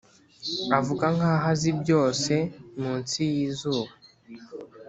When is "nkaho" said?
1.15-1.45